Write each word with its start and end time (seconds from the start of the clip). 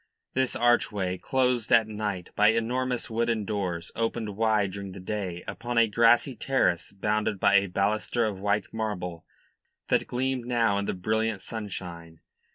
This 0.33 0.55
archway, 0.55 1.19
closed 1.19 1.71
at 1.71 1.87
night 1.87 2.31
by 2.35 2.47
enormous 2.47 3.07
wooden 3.07 3.45
doors, 3.45 3.91
opened 3.95 4.35
wide 4.35 4.71
during 4.71 4.93
the 4.93 4.99
day 4.99 5.43
upon 5.47 5.77
a 5.77 5.87
grassy 5.87 6.35
terrace 6.35 6.91
bounded 6.91 7.39
by 7.39 7.57
a 7.57 7.67
baluster 7.67 8.25
of 8.25 8.39
white 8.39 8.73
marble 8.73 9.27
that 9.89 10.07
gleamed 10.07 10.47
now 10.47 10.79
in 10.79 10.85
the 10.85 10.95
brilliant 10.95 11.43
sunshine. 11.43 12.19